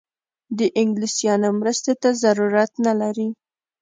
[0.57, 3.27] د انګلیسیانو مرستې ته ضرورت نه لري.